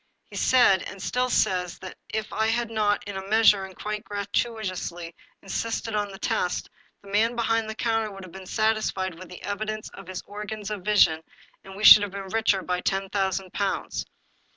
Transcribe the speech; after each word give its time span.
He 0.31 0.35
said, 0.35 0.81
and 0.87 0.99
still 0.99 1.29
says, 1.29 1.77
that 1.77 1.95
if 2.09 2.33
I 2.33 2.47
had 2.47 2.71
not, 2.71 3.03
in 3.03 3.15
a 3.17 3.27
measure, 3.29 3.65
and 3.65 3.75
quite 3.75 4.03
gratuitously, 4.03 5.13
insisted 5.43 5.93
on 5.93 6.11
a 6.11 6.17
test, 6.17 6.71
the 7.03 7.11
man 7.11 7.35
behind 7.35 7.69
the 7.69 7.75
counter 7.75 8.09
would 8.11 8.23
have 8.23 8.33
been 8.33 8.47
satisfied 8.47 9.13
with 9.19 9.29
the 9.29 9.43
evidence 9.43 9.89
of 9.89 10.07
his 10.07 10.23
organs 10.25 10.71
of 10.71 10.81
vision, 10.81 11.21
and 11.63 11.75
we 11.75 11.83
should 11.83 12.01
have 12.01 12.13
been 12.13 12.29
richer 12.29 12.63
by 12.63 12.81
ten 12.81 13.09
thousand 13.11 13.53
pounds. 13.53 14.03